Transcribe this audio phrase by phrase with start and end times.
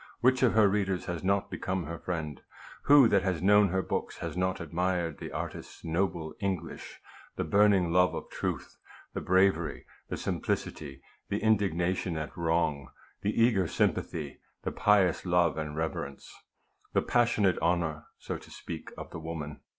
[0.19, 2.41] Which of her readers has not become her friend?
[2.85, 6.99] Who that has known her books has not admired the artist's noble English,
[7.35, 8.77] the burn ing love of truth,
[9.13, 12.89] the bravery, the simplicity, the indignation, at wrong,
[13.21, 16.33] the eager sympathy, the pious love and reverence,
[16.93, 17.35] the THE LAST SKETCH.
[17.59, 19.59] 243 passionate honor, so to speak, of the woman?